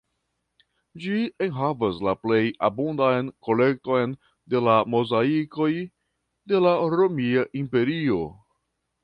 Ĝi 1.01 1.17
enhavas 1.47 1.99
la 2.07 2.13
plej 2.21 2.39
abundan 2.69 3.29
kolekton 3.49 4.17
de 4.55 4.63
mozaikoj 4.95 5.69
de 6.55 6.65
la 6.69 6.75
romia 6.97 7.47
imperio. 7.63 8.21